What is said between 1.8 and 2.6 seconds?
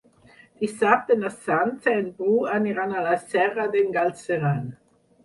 i en Bru